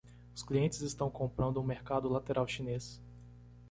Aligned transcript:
Os 0.35 0.41
clientes 0.41 0.81
estão 0.81 1.11
comprando 1.11 1.61
um 1.61 1.63
mercado 1.63 2.09
lateral 2.09 2.47
chinês. 2.47 2.99